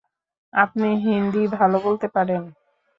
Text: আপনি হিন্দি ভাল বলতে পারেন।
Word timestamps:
আপনি 0.53 0.87
হিন্দি 1.03 1.43
ভাল 1.55 1.71
বলতে 1.85 2.07
পারেন। 2.07 2.41